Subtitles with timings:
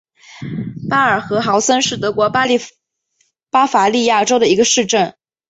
[0.89, 2.31] 布尔格豪森是德国
[3.51, 5.13] 巴伐利亚州的一个市镇。